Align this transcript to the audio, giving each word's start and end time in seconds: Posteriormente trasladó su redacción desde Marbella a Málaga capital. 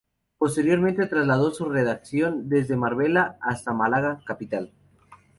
Posteriormente 0.39 1.05
trasladó 1.05 1.51
su 1.51 1.65
redacción 1.69 2.49
desde 2.49 2.75
Marbella 2.75 3.37
a 3.39 3.71
Málaga 3.71 4.19
capital. 4.25 4.71